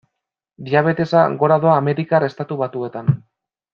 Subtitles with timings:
[0.69, 3.15] Diabetesa gora doa Amerikar Estatu Batuetan.